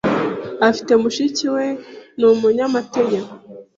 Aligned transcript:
afite 0.69 0.91
mushiki 1.01 1.45
we 1.55 1.65
ni 2.17 2.25
umunyamategeko. 2.31 3.31